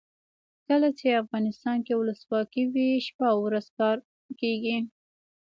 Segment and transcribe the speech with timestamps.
[0.67, 3.97] کله چې افغانستان کې ولسواکي وي شپه او ورځ کار
[4.39, 4.77] کیږي.